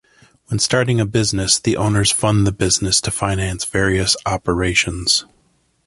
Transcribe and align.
When 0.47 0.57
starting 0.57 0.99
a 0.99 1.05
business, 1.05 1.59
the 1.59 1.77
owners 1.77 2.09
fund 2.11 2.47
the 2.47 2.51
business 2.51 3.01
to 3.01 3.11
finance 3.11 3.65
various 3.65 4.17
operations. 4.25 5.25